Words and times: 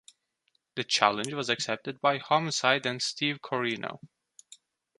The 0.77 0.83
challenge 0.83 1.31
was 1.35 1.51
accepted 1.51 2.01
by 2.01 2.17
Homicide 2.17 2.87
and 2.87 2.99
Steve 2.99 3.39
Corino. 3.39 3.99